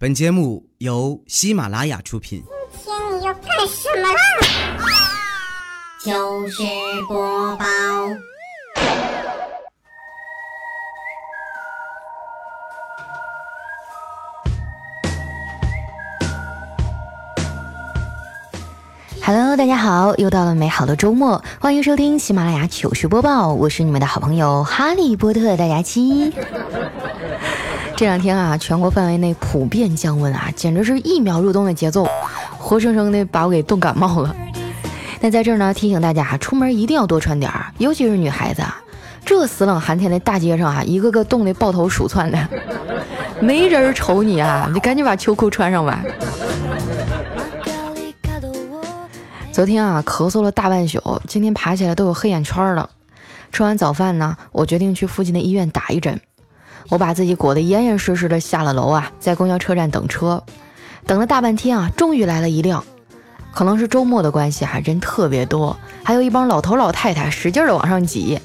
[0.00, 2.40] 本节目由喜马拉雅出品。
[2.84, 4.20] 今天你要干什么啦？
[5.98, 6.62] 糗事
[7.08, 7.64] 播报。
[19.20, 26.32] Hello，大家好，又到了美好的周末，欢迎收听喜马拉雅糗事播报，我是你们的好朋友哈利波特大家期。
[27.98, 32.06] 这两天啊，全国范围内普遍降温啊，简直是一秒入冬的节奏，
[32.56, 34.32] 活生生的把我给冻感冒了。
[35.20, 38.62] 那在这儿呢，提醒大家，出门一定要多穿点儿，尤其是女孩子，
[39.24, 42.48] 这死冷寒天的大街上啊，一个个冻得抱头鼠窜的，
[43.42, 46.00] 没人瞅你啊，你赶紧把秋裤穿上吧。
[49.50, 52.88] 昨天啊，咳嗽了大半宿，今天爬起来都有黑眼圈了。
[53.50, 56.20] 吃完早饭呢，我决定去附近的医院打一针。
[56.88, 60.42] 我把自己裹得严严实实的下了楼啊，在公交车站等车，
[61.06, 62.84] 等了大半天啊，终于来了一辆。
[63.52, 68.38] 可能是周末的关系啊，人特别多，还有一帮老头老太太使劲的往上挤。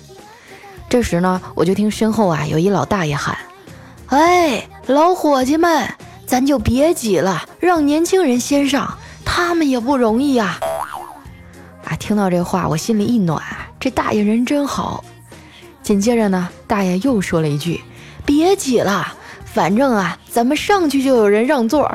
[0.89, 3.37] 这时呢，我就听身后啊有一老大爷喊
[4.07, 5.87] ：“哎，老伙计们，
[6.25, 10.59] 咱就别挤了，让年轻人先上，他们也不容易呀。”
[11.85, 11.95] 啊！
[11.97, 13.41] 听到这话，我心里一暖，
[13.79, 15.03] 这大爷人真好。
[15.81, 17.81] 紧接着呢，大爷又说了一句
[18.25, 19.13] ：“别挤了，
[19.45, 21.91] 反正啊，咱们上去就有人让座。”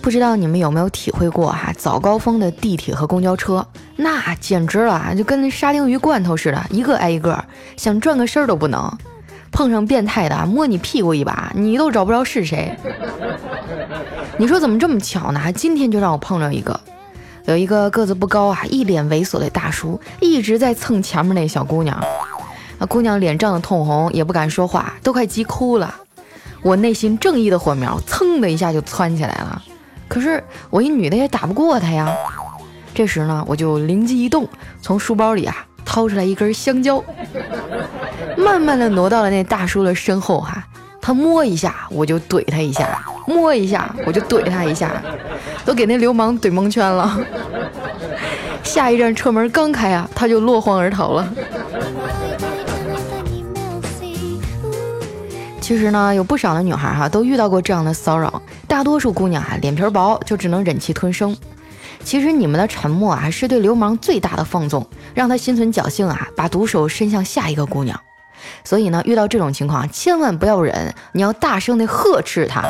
[0.00, 1.72] 不知道你们有没有体会过哈？
[1.78, 7.42] 早高峰的地铁和公交车，那简直了啊，就跟沙丁鱼罐头似的，一个挨一个，
[7.78, 8.98] 想转个身都不能。
[9.50, 12.76] 碰上变态的，摸你屁股一把，你都找不着是谁。
[14.36, 15.50] 你说怎么这么巧呢？
[15.52, 16.78] 今天就让我碰着一个，
[17.46, 22.02] 有一个个子不高啊，一脸猥琐的大叔，一直在蹭前面那小姑娘。
[22.78, 25.94] 那姑娘脸涨得通红，也不敢说话，都快急哭了。
[26.62, 29.62] 我内心正义的火苗蹭的一下就窜起来了。
[30.08, 32.10] 可是我一女的也打不过他呀。
[32.94, 34.48] 这时呢，我就灵机一动，
[34.80, 37.02] 从书包里啊掏出来一根香蕉。
[38.38, 40.66] 慢慢的挪到了那大叔的身后哈，
[41.06, 44.90] 他摸一下我就怼他一下，摸一下我就怼他一下，
[45.62, 47.20] 都给那流氓怼蒙圈了。
[48.64, 51.28] 下一站车门刚开啊，他就落荒而逃了。
[55.60, 61.36] 其实呢，有不少的女孩哈都遇到过这样的骚扰，大多数姑娘啊脸皮薄，就只能忍气吞声。
[62.02, 68.00] 其实你们的沉默啊，是对流氓最大的放纵，让他心存侥幸啊，把毒手伸向下一个姑娘。
[68.64, 72.64] 所以呢，遇到这种情况，千万不要忍，你要大声的呵斥他，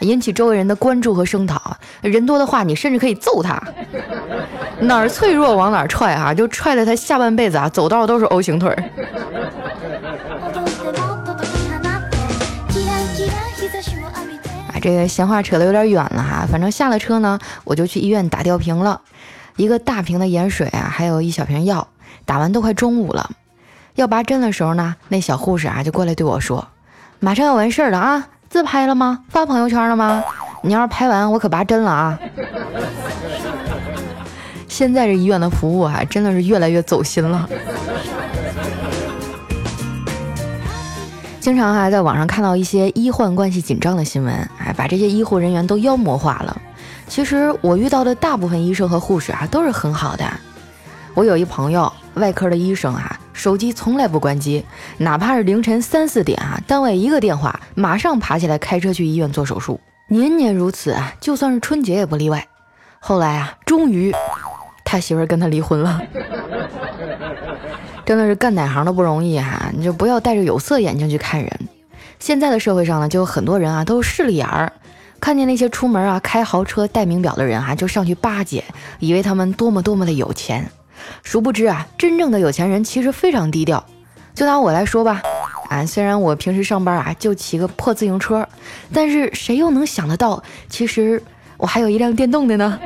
[0.00, 1.76] 引起周围人的关注和声讨。
[2.02, 3.62] 人多的话，你甚至可以揍他，
[4.80, 8.70] 哪儿脆弱往哪儿踹啊，就踹得他下半辈子啊走道都是 O 型腿。
[14.68, 19.00] 啊，这个闲话扯得有点远了哈，反正下了车呢，我就去医院打吊瓶了，
[19.56, 21.88] 一个大瓶的盐水啊，还有一小瓶药，
[22.24, 23.30] 打完都快中午了。
[23.96, 26.68] 要拔针的时候呢，那小护士啊就过来对我说
[27.18, 29.24] ：“马上要完事儿了啊，自拍了吗？
[29.30, 30.22] 发朋友圈了吗？
[30.62, 32.18] 你要是拍完，我可拔针了啊！”
[34.68, 37.48] 现在这医院的服务啊，真的是越来越走心了。
[41.40, 46.60] 经常还在网上看到一些医患关系紧张的新闻，哎，把这些医护人员都妖魔化了。
[47.08, 50.24] 其实我遇到的大部分医生和护士啊，都是很好的。
[51.14, 53.18] 我有一朋友，外科的医生啊。
[53.32, 54.64] 手机从来不关机，
[54.98, 59.78] 哪怕是凌晨三四点啊，单位一个电话，马上爬起来开车去医院做手术，
[60.08, 62.48] 年年如此啊，就算是春节也不例外。
[62.98, 64.12] 后来啊，终于
[64.84, 66.00] 他媳妇跟他离婚了，
[68.06, 71.68] 真的是干哪行都不容易哈，你就不要戴着有色眼镜去看人。
[72.18, 74.72] 现在的社会上呢，就有很多人啊，都是势利眼儿，
[75.20, 78.64] 看见那些出门啊开豪车戴名表的人啊，就上去巴结，
[78.98, 80.68] 以为他们多么多么的有钱。
[81.22, 83.84] 殊不知啊，真正的有钱人其实非常低调。
[84.34, 85.22] 就拿我来说吧，
[85.70, 88.46] 啊，虽然我平时上班啊就骑个破自行车，
[88.92, 91.22] 但是谁又能想得到，其实
[91.56, 92.78] 我还有一辆电动的呢？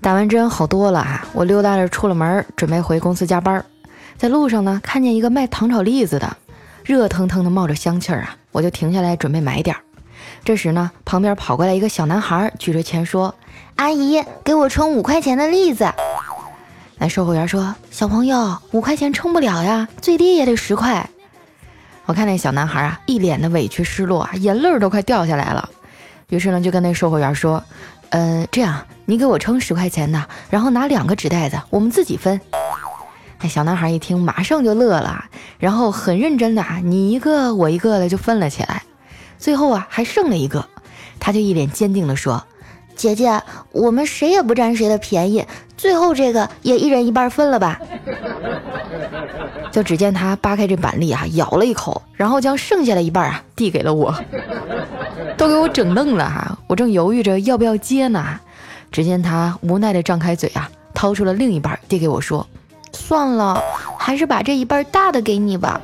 [0.00, 3.64] 打完针好多了啊，我溜达着出了门，准备回公司加班。
[4.16, 6.36] 在路上呢，看见一个卖糖炒栗子的，
[6.82, 9.82] 热腾腾的冒着香气儿啊，我就停下来准备买点儿。
[10.44, 13.34] 这时呢，旁边跑过来一个小男孩，举着钱说
[13.76, 15.92] ：“阿姨，给我称五块钱的栗子。”
[16.98, 21.08] 那售货员说：“小朋友，五块钱称不了呀，最低也得十块。”
[22.06, 25.68] 我看那小男孩啊，一脸的委屈失落啊，眼泪都快掉下来了。
[26.28, 27.62] 于是呢，就跟那售货员说
[28.10, 32.40] ：“嗯，这样，你给我称十块钱的，然后拿两个纸袋子，我们自己分。
[33.40, 35.24] 那小男孩一听，马上就乐了，
[35.58, 38.82] 然后很认真的啊，你一个我一个的就分了起来。
[39.42, 40.64] 最后啊，还剩了一个，
[41.18, 42.44] 他就一脸坚定的说
[42.94, 43.42] ：“姐姐，
[43.72, 45.44] 我们谁也不占谁的便宜，
[45.76, 47.80] 最后这个也一人一半分了吧。
[49.72, 54.14] ”就只见他扒开这板栗啊，咬了一口，然后将剩下的一半啊递给了我，
[55.36, 56.56] 都给我整愣了哈！
[56.68, 58.38] 我正犹豫着要不要接呢，
[58.92, 62.46] 只见他无奈的张开嘴啊，掏出了另一半递给我说。
[62.92, 63.60] 算了，
[63.98, 65.80] 还是把这一半大的给你吧。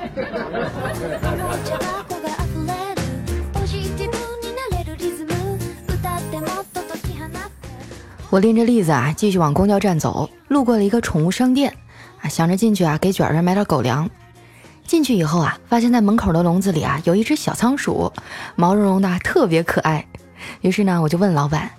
[8.30, 11.74] 我拎着栗子啊，继续往公交站走，路过了一个宠物商店，
[12.20, 14.08] 啊，想着进去啊，给卷儿买点狗粮。
[14.86, 18.12] 进去以后啊，发现在门口的笼子里啊，有一只小仓鼠，
[18.54, 20.06] 毛茸茸的，特别可爱。
[20.60, 21.70] 于是呢，我就问老板，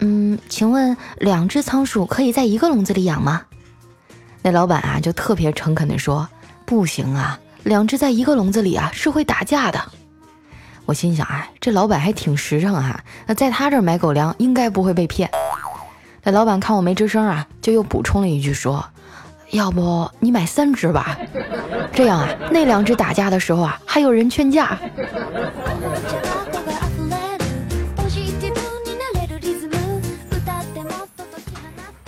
[0.00, 3.42] 嗯，请问两只仓鼠可以在一个笼子里养吗？
[4.40, 6.26] 那老板啊，就特别诚恳地说
[6.64, 9.92] ：“不行啊，两只在一个笼子里啊，是会打架的。”
[10.86, 15.30] 我心想啊，这老板还挺实诚啊，那在他这儿买狗粮应该不会被骗。
[16.22, 18.84] 那老板看我没吱声啊，就又补充了一句说
[19.52, 21.16] ：“要不你买三只吧，
[21.92, 24.78] 这样啊，那两只打架的时候啊，还有人劝架。”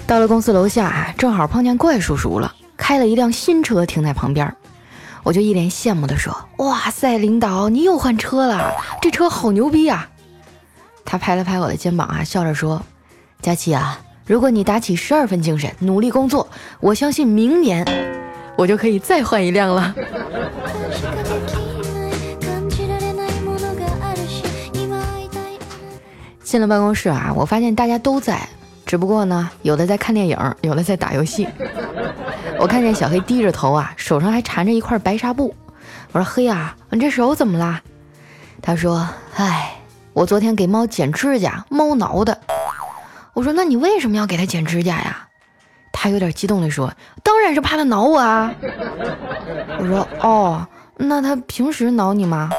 [0.07, 4.53] 到了公司楼下啊，正好碰见怪叔叔了，开了一辆新车停在旁边，
[5.23, 10.09] 我就一脸羡慕地说：“哇塞，领导你又换车了，这车好牛逼啊！”
[11.07, 12.83] 他拍了拍我的肩膀啊，笑着说
[13.43, 16.47] ：“佳琪啊，如果你打起十二分精神，努力工作，
[16.81, 17.87] 我相信明年
[18.57, 19.95] 我就可以再换一辆了。”
[26.43, 28.49] 进了办公室啊，我发现大家都在。
[28.85, 31.47] 只不过呢，有的在看电影，有的在打游戏。
[32.59, 35.55] 我看见小黑低着头啊，手上还缠着一块白纱布。
[36.11, 37.81] 我说：“黑呀，你这手怎么啦？”
[38.61, 39.09] 他说
[39.39, 39.77] ：“哎，
[40.13, 42.37] 我昨天给猫剪指甲，猫挠的。”
[43.33, 45.29] 我说：“那你为什么要给它剪指甲呀？”
[45.93, 46.93] 他有点激动地说
[47.23, 48.53] ：“当然是怕它挠我啊。”
[49.79, 50.67] 我说：“哦，
[50.97, 52.51] 那它平时挠你吗？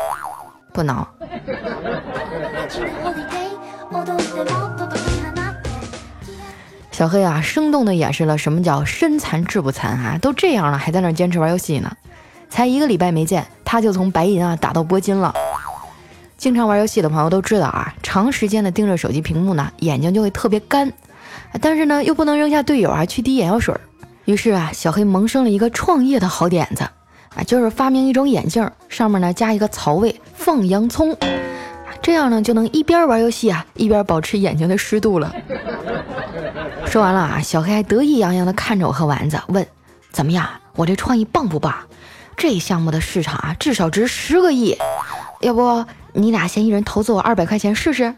[0.74, 1.08] 不挠。”
[6.92, 10.18] 小黑啊，生动地演示了什么叫身残志不残啊！
[10.22, 11.92] 都这样了，还在那坚持玩游戏呢。
[12.50, 15.34] 才一个礼拜没见，他就从白银啊打到铂金了。
[16.42, 20.92] 经常玩游戏的朋友都知道啊，长时间的盯着手机屏幕呢，眼睛就会特别干。
[21.62, 23.76] 但是呢，又不能扔下队友啊去滴眼药水。
[24.26, 26.82] 于是啊，小黑萌生了一个创业的好点子
[27.36, 31.16] 啊，就是发明一种眼镜，上面呢加一个槽位放洋葱，
[32.02, 35.32] 这样呢就能一边玩游戏啊，一边保持眼睛的湿度了。
[36.88, 39.64] 说完了啊，小黑还得意洋洋地看着我和丸子，问
[40.12, 40.50] ：“怎么样？
[40.76, 41.72] 我这创意棒不棒？
[42.36, 44.76] 这项目的市场啊，至少值十个亿。
[45.42, 48.14] 要不你俩先一人投资我二百块钱试试？”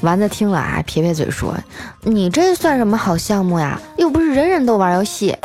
[0.00, 1.56] 丸子听了啊，撇撇嘴说
[2.02, 3.80] ：“你这算什么好项目呀？
[3.96, 5.36] 又不是人人都玩游戏。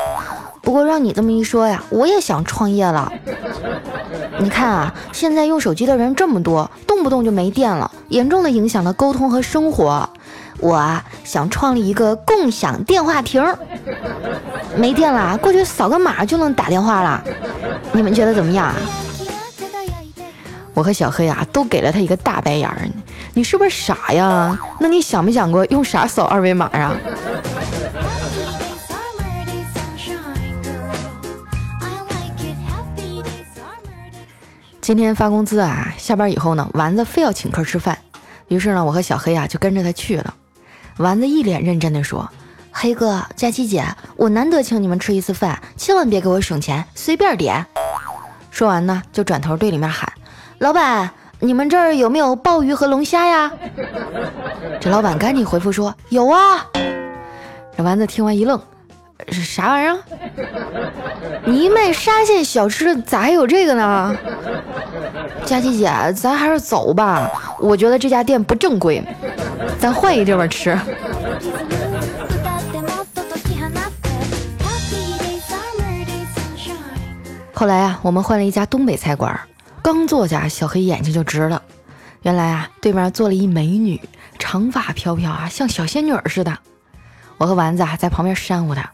[0.61, 3.11] 不过让你这么一说呀，我也想创业了。”
[4.39, 10.07] 你看啊，现在用手机的人这么多，动不动就没电了，严重的影响了沟通和生活。
[10.63, 13.43] 我啊，想创立一个共享电话亭，
[14.77, 17.21] 没电了过去扫个码就能打电话了。
[17.91, 18.75] 你们觉得怎么样啊？
[20.73, 22.77] 我和小黑啊，都给了他一个大白眼儿。
[23.33, 24.57] 你是不是傻呀？
[24.79, 26.95] 那你想没想过用啥扫二维码啊？
[34.79, 37.97] 今天发工资啊，下班以后呢，丸子非要请客吃饭，
[38.47, 40.33] 于是呢，我和小黑啊就跟着他去了。
[40.97, 42.29] 丸子一脸认真的说
[42.71, 43.83] ：“黑哥，佳琪姐，
[44.15, 47.65] 我难得请你们吃一次饭，千万别给我省钱，随便点。”
[48.51, 50.11] 说完呢，就转头对里面喊
[50.59, 51.09] ：“老板，
[51.39, 53.51] 你们这儿有没有鲍鱼和龙虾呀？”
[54.79, 56.65] 这老板赶紧回复说：“有啊。”
[57.75, 58.61] 这丸子听完一愣。
[59.31, 59.97] 啥玩意儿？
[61.45, 64.15] 你卖沙县小吃咋还有这个呢？
[65.45, 67.31] 佳琪姐，咱还是走吧。
[67.59, 69.01] 我觉得这家店不正规，
[69.83, 70.79] 咱换一地方吃。
[77.53, 79.37] 后来啊，我们换了一家东北菜馆，
[79.81, 81.61] 刚坐下，小黑眼睛就直了。
[82.21, 83.99] 原来啊，对面坐了一美女，
[84.39, 86.57] 长发飘飘啊，像小仙女似的。
[87.37, 88.89] 我和丸子啊在旁边扇呼她。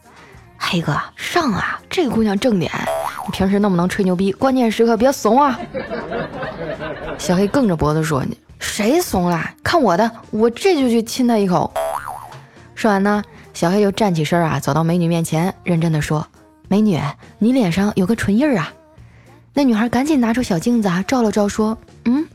[0.58, 1.80] 黑哥上啊！
[1.88, 2.72] 这个姑娘正点，
[3.28, 5.60] 你平时那么能吹牛逼，关键时刻别怂啊！
[7.20, 9.42] 小黑梗着脖子说你：“谁怂了？
[9.64, 11.74] 看我的，我这就去亲他一口。
[12.76, 13.24] 说完呢，
[13.54, 16.26] 小黑就站起身啊，走到美女面前，认真的说
[16.68, 17.00] ：“美女，
[17.40, 18.72] 你脸上有个唇印啊。”
[19.54, 22.28] 那女孩赶紧拿出小镜子啊，照了照，说：“嗯，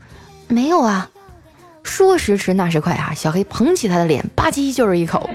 [0.47, 1.09] 没有啊。”
[1.81, 5.29] 说时迟，那时快啊，小黑捧起她的脸，吧唧就是一口，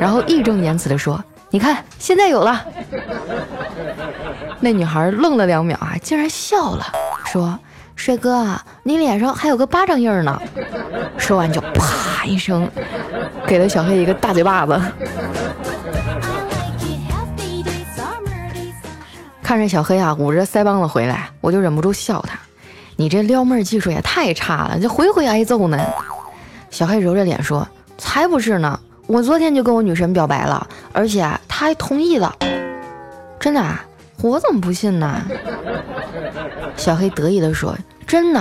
[0.00, 2.64] 然后义正言辞的说：“你看，现在有了。”
[4.60, 6.86] 那女孩愣了两秒啊，竟然笑了，
[7.26, 7.58] 说。
[7.94, 10.40] 帅哥啊，你脸上还有个巴掌印儿呢。
[11.16, 12.68] 说完就啪一声，
[13.46, 14.80] 给了小黑一个大嘴巴子。
[19.42, 22.38] 看着小黑啊捂着腮帮子回来，我就忍不住笑他
[22.96, 25.78] ：“你这撩妹技术也太差了，这回回挨揍呢。”
[26.70, 27.68] 小黑揉着脸说
[27.98, 32.34] ：“才不是呢，我昨天就跟我女神表白了，而且她还同意了。
[33.38, 33.84] 真的啊？
[34.30, 35.20] 我怎么不信呢？”
[36.76, 37.76] 小黑得意地说
[38.06, 38.40] ：“真的，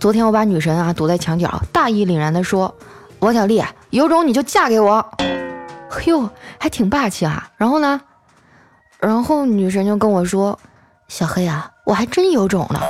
[0.00, 2.74] 昨天我把女神啊堵在墙角，大义凛然地说
[3.20, 5.06] ：‘王小丽，有种你就嫁给我。’
[5.90, 7.48] 嘿呦，还挺霸气啊。
[7.56, 8.00] 然后呢？
[8.98, 10.58] 然后女神就跟我说
[11.08, 12.82] ：‘小黑啊，我还真有种了，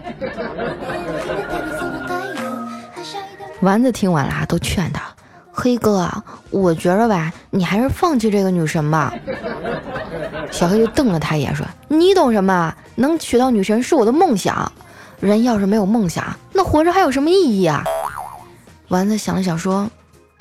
[3.62, 5.02] 丸子听完了，都劝他。”
[5.52, 6.08] 黑哥，
[6.52, 9.12] 我觉着吧，你还是放弃这个女神吧。
[10.58, 12.74] 小黑就瞪了他一眼，说：“你懂什么？
[12.96, 14.72] 能娶到女神是我的梦想。
[15.20, 17.84] 人要是没有梦想，那活着还有什么意义啊？”
[18.90, 19.88] 丸子想了想，说：“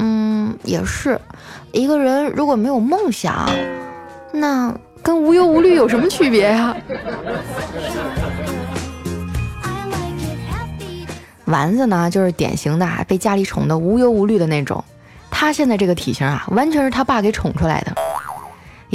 [0.00, 1.20] 嗯，也是。
[1.70, 3.46] 一个人如果没有梦想，
[4.32, 6.74] 那跟无忧无虑有什么区别呀？”
[11.44, 14.82] 丸子呢，就是典型的被家里宠的无忧无虑的那种。
[15.30, 17.94] 他现在这个体型啊，完全是他爸给宠出来的。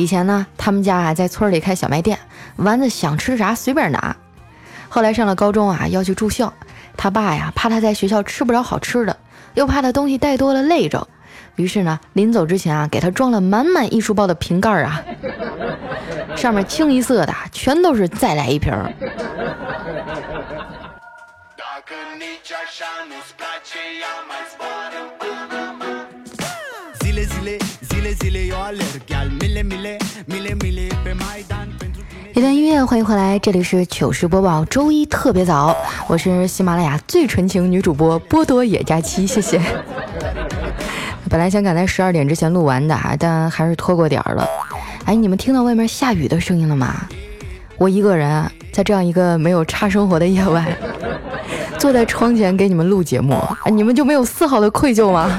[0.01, 2.17] 以前呢，他们家啊在村里开小卖店，
[2.55, 4.15] 丸子想吃啥随便拿。
[4.89, 6.51] 后来上了高中啊，要去住校，
[6.97, 9.15] 他爸呀怕他在学校吃不着好吃的，
[9.53, 11.07] 又怕他东西带多了累着，
[11.55, 15.03] 于是呢，临走之前啊，给他装了满满一书包的瓶盖啊，
[16.35, 18.73] 上面清一色的全都是再来一瓶。
[28.11, 28.13] 一
[32.41, 35.73] 段音乐，欢迎回来，这里是糗事播报，周一特别早，
[36.09, 39.61] 我是喜马拉雅最纯情女主播波多野佳期，谢谢。
[41.29, 44.45] 本来想赶在十二点之前录完的，但还是拖过点儿了。
[45.05, 47.07] 哎，你们听到外面下雨的声音了吗？
[47.77, 50.67] 我一个人在这样一个没有差生活的夜晚，
[51.77, 55.31] 坐在窗前给你们录节目，哎你们就没有丝毫的愧疚吗？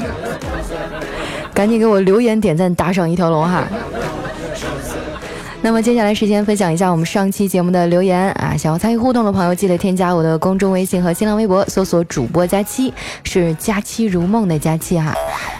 [1.54, 3.64] 赶紧给我留言、点赞、打赏一条龙哈！
[5.64, 12.92] 那么接下来时间分享一下我们上期节目的留言啊，想要参与互动的朋友记得添加我的公众微信和新浪微博，搜索主播佳期，
[13.22, 15.14] 是佳期如梦的佳期哈。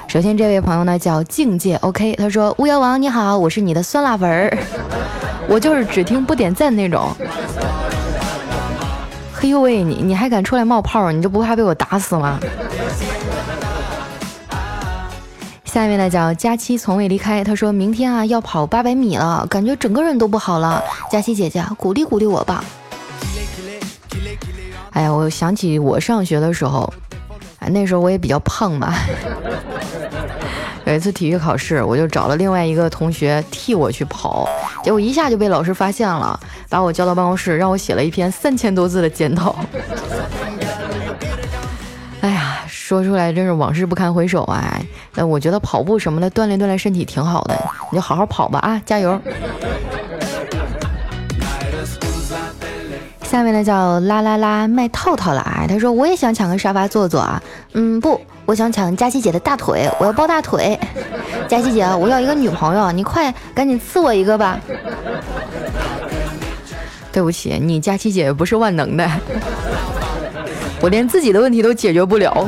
[0.08, 4.58] 首先这位朋友呢叫境界 OK，他说巫妖王你好，我是你的酸辣粉儿，
[5.46, 7.14] 我就是只听不点赞那种。
[9.32, 12.40] 嘿呦喂，你你还敢出来冒泡，你就不怕被我打死吗？
[15.73, 20.83] 下面呢叫佳期从未离开，他说明天啊要跑八百米了，感觉整个人都不好了。
[21.11, 22.62] 佳期姐姐鼓励鼓励我吧。
[24.91, 26.93] 哎呀，我想起我上学的时候，
[27.59, 28.93] 哎那时候我也比较胖嘛。
[30.85, 34.47] 有一次体育考试，我就找了另外一个同学替我去跑，
[34.85, 36.38] 结果一下就被老师发现了，
[36.69, 39.57] 把我叫到办公室，让我写了一篇三千多字的检讨。
[42.21, 44.79] 哎呀，说出来真是往事不堪回首啊！
[45.14, 47.59] 那我觉得跑步什么的锻炼锻炼身体挺好的，
[47.90, 49.21] 你就好好跑吧啊，加油！
[53.23, 57.42] 下面呢叫啦啦啦卖套套了啊，他说我也想抢个沙发坐坐啊，
[57.73, 60.78] 嗯不，我想抢佳琪姐的大腿，我要抱大腿。
[61.49, 64.61] 佳琪姐，我要一个女朋友，你快赶紧赐我一个吧。
[67.11, 69.11] 对不起，你佳琪姐不是万能的。
[70.81, 72.47] 我连自己的问题都解决不了。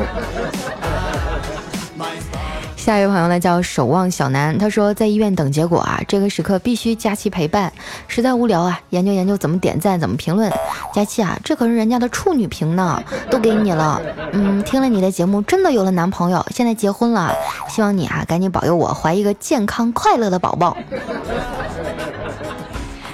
[2.85, 7.73] 下一位朋友呢叫守望小南，他说在医院等结果啊，这个时刻必须佳期陪伴，
[8.09, 10.53] 实在无聊啊，研究研究怎么点赞，怎么评论。
[10.93, 14.03] 佳期啊，这可是人家的处女屏呢，都给你了。
[14.33, 17.35] 嗯，听了你的节目，真的有了男朋友，现在结婚了，
[17.71, 20.77] 希望你啊赶紧保佑我怀一个健康快乐的宝宝。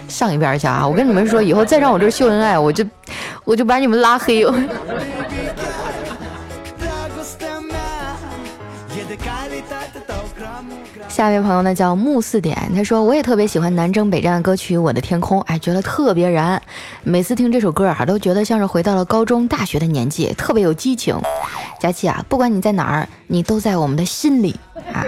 [0.09, 0.85] 上一边去啊！
[0.85, 2.85] 我跟你们说，以后再让我这秀恩爱，我就
[3.45, 4.45] 我就把你们拉黑。
[11.21, 16.59] 下一位朋友呢叫木四点，他说我也特别喜欢南征北战的歌曲《我的天空》，哎，觉得特别燃。
[17.03, 21.15] 每次听这首歌啊，都觉得像是回到了高中、大学的年纪，特别有激情。
[21.79, 24.57] 佳琪啊，不管你在哪儿，你都在我们的心里
[24.95, 25.05] 啊。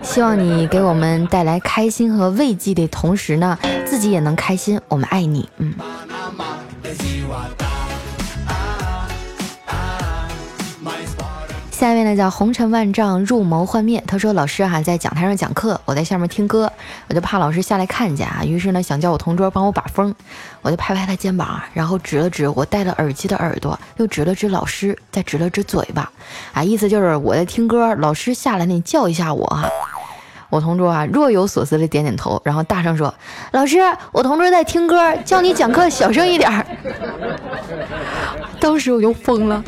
[0.00, 4.80] 希望你给我们带来开心和慰藉的同时呢，自己也能开心。
[4.88, 5.74] 我们爱你，嗯。
[11.80, 16.70] 下一位呢叫红尘万丈入眸幻灭，他说老师哈在讲台上讲课，我在下面听歌，
[17.08, 20.14] 我就怕老师下来看见啊，于是呢想叫我同桌帮我把风，
[20.60, 26.12] 我就拍拍他肩膀，然后指了指我戴了耳机的耳朵，又指了指老师，再指了指嘴巴，
[26.52, 29.66] 啊意思就是我在听歌，老师下来你叫一下我啊。
[30.50, 33.14] 我同桌啊若有所思的点点头，然后大声说
[33.52, 33.78] ：“老师，
[34.12, 36.50] 我同桌在听歌，叫你讲课小声一点。
[38.60, 39.64] ”当时我就疯了。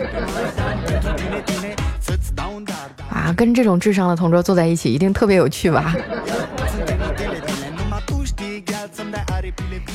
[3.22, 5.94] 啊，跟这种智商的同桌坐在一起，一定特别有趣吧？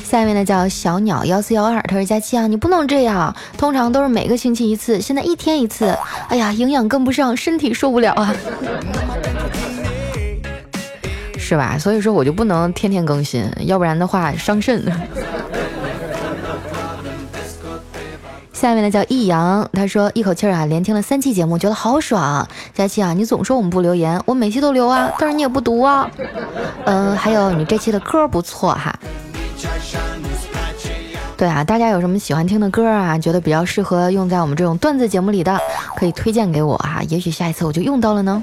[0.02, 5.94] 下面呢叫小鸟幺四幺二，他说佳期啊，你不能这样，通常都是每个星期一次，现在一天一次，
[6.28, 8.34] 哎呀，营养跟不上，身体受不了啊，
[11.36, 11.76] 是吧？
[11.78, 14.82] 所以说我就不能天天更新，要不然的话伤肾。
[18.58, 22.44] 下面呢叫易阳，他说一口气儿啊连听了三期节目，觉得好爽。
[22.74, 26.10] 佳期啊，你总说我们不留言，我每期都留啊，但是你也不读啊。
[26.84, 28.98] 嗯，还有你这期的歌不错哈。
[31.36, 35.56] 对啊，大家有什么喜欢听的歌啊，觉得比较适合用在我们这种段子节目里的，
[35.96, 38.42] 可以推荐给我啊，也许下一次我就用到了呢。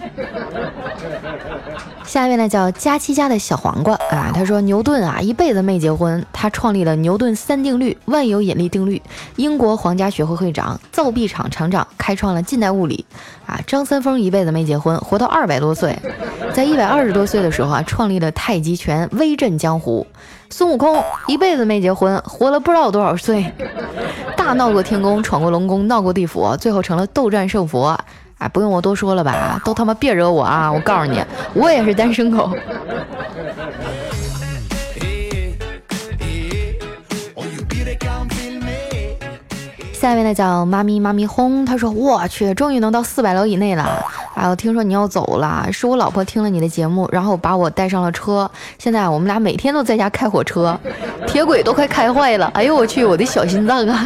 [2.07, 9.01] 下一位呢叫佳期家的小黄瓜啊，他说牛顿啊一辈子没结婚，他创立了牛顿三定律、万有引力定律，
[9.35, 13.05] 英国皇家学会会长、造币厂厂长，开创了近代物理。
[13.45, 15.97] 啊，张三丰一辈子没结婚，活到二百多岁，
[16.53, 20.05] 在一百二十多岁的时候啊，创立了太极拳，威震江湖。
[20.49, 23.51] 孙悟空一辈子没结婚，活了不知道多少岁，
[24.37, 27.99] 大闹过天宫，闯过龙宫，闹过地府，最后成了斗战胜佛。
[28.37, 29.61] 哎，不用我多说了吧？
[29.63, 30.71] 都他妈别惹我啊！
[30.71, 31.23] 我告诉你，
[31.53, 32.51] 我也是单身狗。
[39.93, 44.05] 下一位呢叫妈咪妈咪轰，他说我去，终于能到四百楼以内了。
[44.35, 48.51] 哎，我听说你要走了，是我老婆听了你的节目，然后把我带上了车。
[48.77, 50.77] 现在我们俩每天都在家开火车，
[51.25, 52.51] 铁轨都快开坏了。
[52.53, 54.05] 哎呦我去，我的小心脏啊！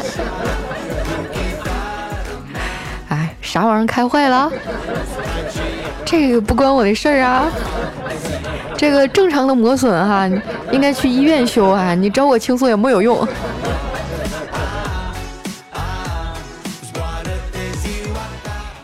[3.50, 4.48] 啥玩意儿开坏了？
[6.06, 7.48] 这个不关我的事儿啊。
[8.78, 10.30] 这个正常的磨损哈，
[10.72, 11.96] 应该去医院修啊。
[11.96, 13.28] 你找我倾诉也没有用。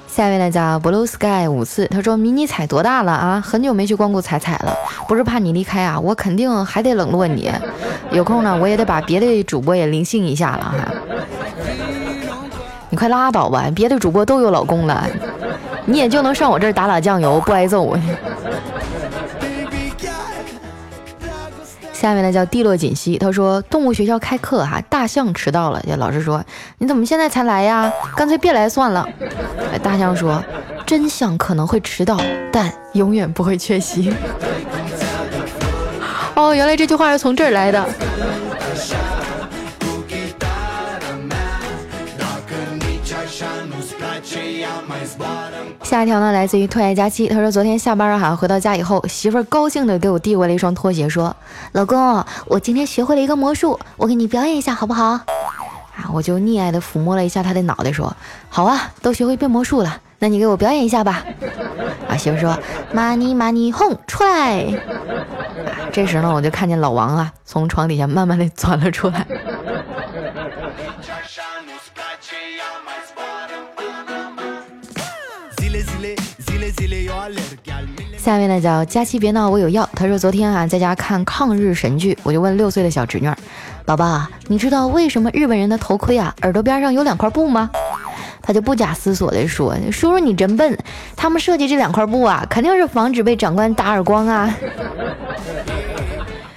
[0.08, 3.40] 下一位呢叫 Blue Sky 五次，他说迷你彩多大了啊？
[3.46, 4.76] 很久没去光顾彩彩了，
[5.08, 7.52] 不是怕你离开啊，我肯定还得冷落你。
[8.12, 11.15] 有空呢，我也得把别的主播也灵性一下了哈。
[12.96, 15.06] 你快拉倒吧，别的主播都有老公了，
[15.84, 17.94] 你也就能上我这儿打打酱油不挨揍。
[21.92, 26.42] 下面呢叫蒂洛锦溪，他说动物学校开课哈，大象迟到了，这老师说
[26.78, 27.92] 你怎么现在才来呀？
[28.16, 29.06] 干脆别来算了。
[29.84, 30.42] 大象说
[30.86, 32.18] 真相可能会迟到，
[32.50, 34.16] 但永远不会缺席。
[36.36, 37.86] 哦，原来这句话是从这儿来的。
[45.84, 47.28] 下一条呢，来自于特爱佳期。
[47.28, 51.36] 他说，昨天下班哈，回到家以后，媳妇儿高兴的给我递过来一双拖鞋，说
[51.74, 55.20] ：“老公，我今天学会了一个魔术，我给你表演一下，好不好？”
[55.96, 58.14] 啊，我就溺爱的抚摸了一下他的脑袋，说
[58.50, 61.24] ：“好啊，都学会变魔术了，那你给我表演一下吧。”
[62.10, 62.58] 啊，媳妇说
[62.94, 64.64] ：“money money 轰出来。”
[65.66, 69.26] 啊，这时呢，我就看见老王啊，从床底下慢慢的钻了出来。
[78.18, 79.88] 下面呢叫佳期别闹我有药。
[79.94, 83.30] 他说昨天啊在家看抗日神剧，我就问六岁的小侄女
[83.86, 87.70] ：“宝宝，你知道为什么日本人的头盔啊耳朵边上有两块布吗？”
[88.42, 90.78] 他就不假思索地说：“叔叔你真笨，
[91.16, 94.52] 他们设计这两块布啊，肯定是防止被长官打耳光啊。”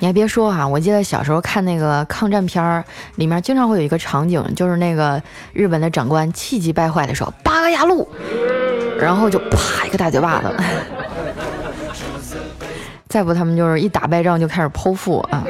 [0.00, 2.84] 你还别说哈，我记得小时候看那个抗战片儿，
[3.16, 8.08] 里面经常会有一个场景，就是那个日本的长官气急败坏的说：“八个牙路。”
[8.98, 10.54] 然后就啪一个大嘴巴子，
[13.08, 15.44] 再不他们就是一打败仗就开始剖腹啊。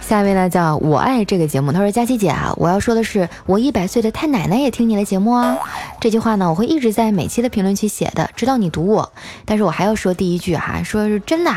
[0.00, 5.56] 下一位呢叫我爱这个节目，他说佳琪姐啊，我要说的是，我一百岁的太奶奶也听你的节目啊。
[6.00, 9.10] 这句话呢，我会一直在每期的评论区写的，直到你读我。
[9.46, 11.50] 但是我还要说第一句哈，说是真的，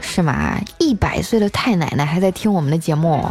[0.00, 0.60] 是吗？
[0.78, 3.28] 一百岁的太奶奶还在听我们的节目，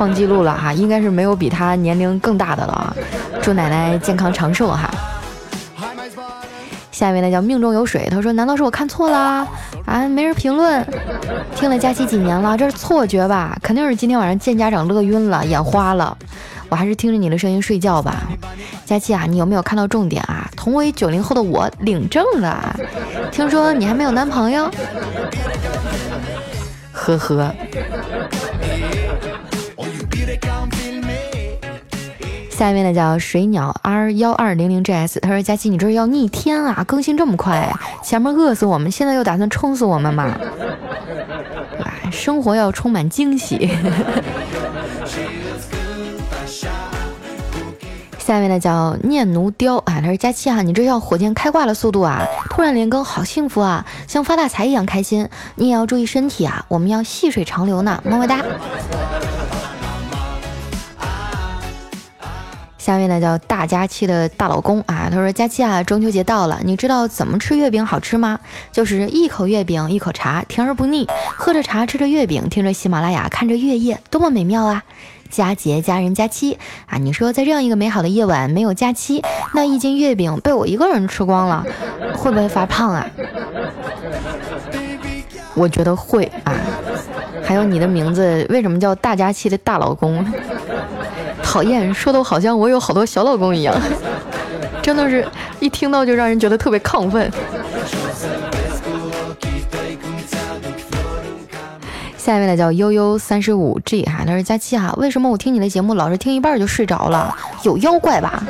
[0.00, 2.96] 创纪录了哈，应该是没有比他年龄更大的了。
[3.42, 4.90] 祝奶奶健康长寿哈。
[6.90, 9.46] 下一位呢叫命中有水，他说难道是我看错了？
[9.84, 10.82] 啊，没人评论。
[11.54, 13.54] 听了佳期几年了，这是错觉吧？
[13.62, 16.16] 肯定是今天晚上见家长乐晕了，眼花了。
[16.70, 18.22] 我还是听着你的声音睡觉吧。
[18.86, 20.48] 佳期啊，你有没有看到重点啊？
[20.56, 22.74] 同为九零后的我领证了，
[23.30, 24.70] 听说你还没有男朋友？
[26.90, 27.54] 呵呵。
[32.60, 36.84] 下面呢叫水鸟 R 幺二零零 GS，他说：“佳琪，你这是要逆天啊？
[36.86, 40.36] 更新这么快，前面饿死我们，现在又打算撑死我们吗？
[42.12, 43.70] 生活要充满惊喜。
[48.18, 52.22] 下面呢叫念奴雕啊，他说：“佳期啊，你这要火箭开挂的速度啊！
[52.50, 55.26] 突然连更，好幸福啊，像发大财一样开心。
[55.54, 58.44] 你也要注意身体啊，我们要细水长流呢，么么哒。”
[62.90, 68.40] 下面呢叫大佳期的大老公啊，他说佳期啊，中秋节到了，你知道怎么吃月饼好吃吗？
[68.72, 74.82] 就是一口月饼一口茶，甜而不腻，喝着茶吃着月饼，听着喜马拉雅看着月夜，多么美妙啊！
[75.30, 79.22] 佳节佳人佳期啊，你说在这样一个美好的夜晚没有佳期，
[79.54, 81.64] 那一斤月饼被我一个人吃光了，
[82.16, 83.06] 会不会发胖啊？
[85.54, 86.52] 我觉得会啊。
[87.44, 90.24] 还有你的名字为什么叫大佳期的大老公？
[91.50, 93.74] 讨厌，说的好像我有好多小老公一样，
[94.80, 95.26] 真的是
[95.58, 97.28] 一听到就让人觉得特别亢奋。
[102.16, 107.34] 下一位呢叫悠悠三十五 G 哈，他说佳期哈，为什么我听你的节目老是听一半就睡着了？
[107.64, 108.40] 有妖怪吧？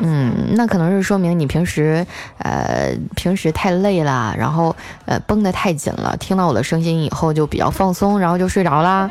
[0.00, 2.06] 嗯，那可能是说明你平时
[2.38, 4.74] 呃平时太累了，然后
[5.06, 9.10] 呃绷得太紧了，听到我的声音以后就比较放松，然后就睡着啦。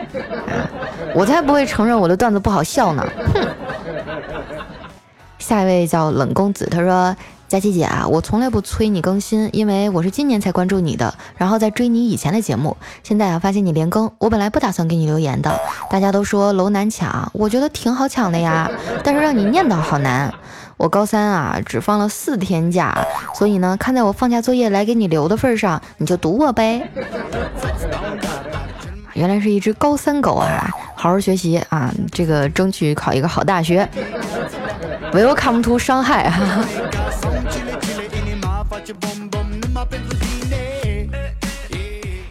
[1.15, 3.05] 我才不会承认我的段子不好笑呢！
[3.33, 3.47] 哼。
[5.39, 7.15] 下一位叫冷公子，他说
[7.47, 12.75] ：“佳琪姐啊，我从来不催你更新，因为我是今年才关注你的，然后再追你以前的节目。
[13.01, 15.57] 现在啊，发现你连更，我本来不打算给你留言的。
[15.89, 18.69] 大家都说楼难抢，我觉得挺好抢的呀，
[19.03, 20.33] 但是让你念叨好难。
[20.77, 22.95] 我高三啊，只放了四天假，
[23.33, 26.87] 所以呢，看在我放假作业来给你留的份上，你就读我呗。
[29.13, 33.89] 原来是一只高三狗啊！”好好学习啊，这个争取考一个好大学。
[35.11, 36.65] Welcome to 伤害啊！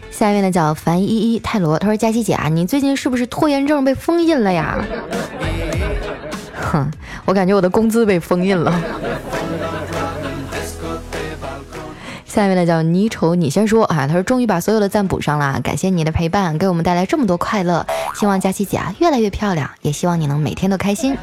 [0.09, 4.77] 下一位呢叫樊依依泰罗，他说：“佳琪姐啊，你最近是不是拖延症被封印了呀？”
[6.61, 6.91] 哼，
[7.25, 8.73] 我感觉我的工资被封印了。
[12.25, 21.17] 下一位呢叫你丑你先说啊，他说终于把所有的赞补上了，感谢你的陪伴，给我们带来这么多快乐，希望佳琪姐啊越来越漂亮，也希望你能每天都开心。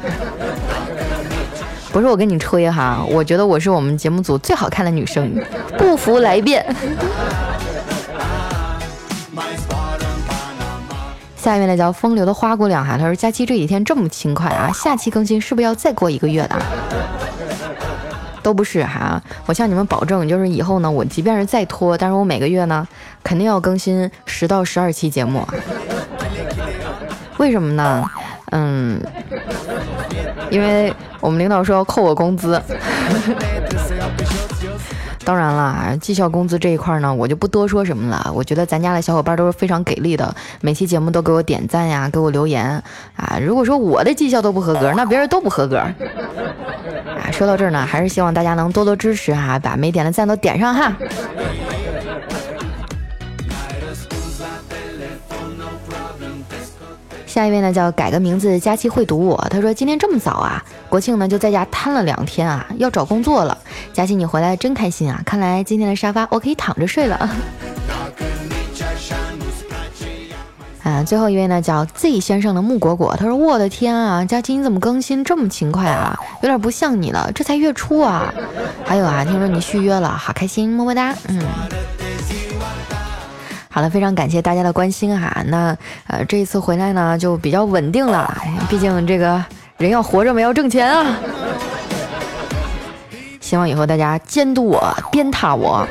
[1.93, 5.31] 不是我跟你吹哈，我觉得我是我们节目组最好看的女生，
[5.77, 6.65] 不服来辩。
[11.45, 16.59] 下一位呢叫风流的花姑娘哈，他说佳期这几天这么勤快啊，下期更新是不是要再过一个月的？
[18.41, 22.87] 都不是哈，我向你们保证，就是以后呢，我即便是再拖，但是我每个月呢，
[23.23, 25.47] 肯定要更新十到十二期节目。
[27.37, 28.03] 为什么呢？
[28.49, 28.99] 嗯，
[30.49, 32.59] 因为我们领导说要扣我工资。
[35.25, 38.31] 当然了，绩效工资这一块呢，我就不多说什么了。
[38.33, 42.81] 我觉得咱家的小伙伴都是非常给力的，每期节目都给我点赞呀，给我留言
[43.15, 43.39] 啊。
[43.41, 45.77] 如果说我的绩效都不合格，那别人都不合格。
[47.17, 50.95] 啊，说到这儿呢，还是希望大家能多多支持哈，把没点的赞都点上哈。
[57.35, 59.35] 下一位呢叫改个名字，佳期会读我。
[59.51, 63.57] 他说今天这么早啊，国庆呢就在家瘫了两天啊，要找工作了。
[63.91, 67.19] 佳期你回来真开心啊，看来今天的沙发我可以躺着睡了。
[70.81, 76.17] 啊，最后一位呢叫 Z 先生的木果果，他说我的天啊，佳期你怎么更新这么勤快啊？
[76.41, 78.33] 有点不像你了，这才月初啊。
[78.85, 81.41] 还有啊，听说你续约了，好开心，么么哒，嗯。
[83.75, 85.43] 好了，非常感谢大家的关心哈。
[85.47, 85.75] 那
[86.07, 88.33] 呃，这一次回来呢，就比较稳定了。
[88.69, 89.43] 毕竟这个
[89.75, 91.17] 人要活着嘛，要挣钱啊。
[93.41, 95.85] 希望以后大家监督我、鞭挞我，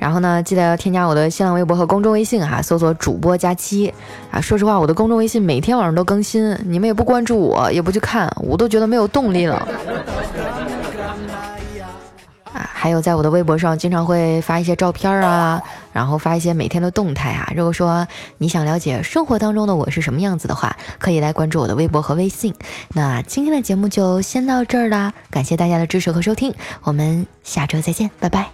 [0.00, 3.94] 然后呢，记得要添加我的新浪微博和公众微信哈，搜索主播佳期
[4.32, 4.40] 啊。
[4.40, 9.68] 说实话，我的公众微信每天晚上都更新，你们也不关注我，也不去看，我都觉得没有动力了。
[12.52, 15.62] 啊，还有在我的微博上经常会发一些照片啊，
[15.92, 17.52] 然后发一些每天的动态啊。
[17.56, 18.06] 如果说
[18.38, 22.54] 你想了解生活当中的我是什么样子的话，可以来关注我的微博和微信。
[22.88, 28.50] 那今天的节目就先到这儿啦，感谢大家的支持和收听，我们下周再见，拜拜。